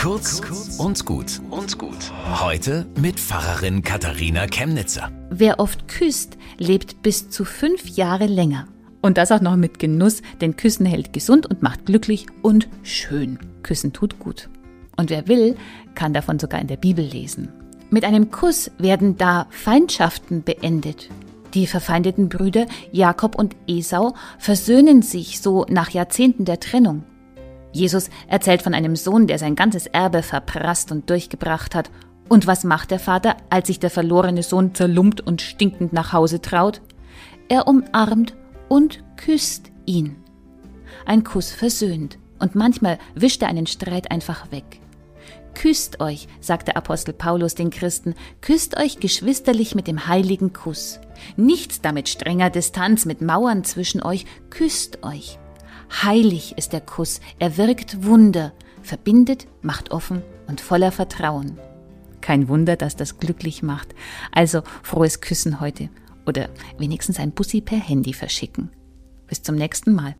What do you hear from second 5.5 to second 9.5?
oft küsst, lebt bis zu fünf Jahre länger. Und das auch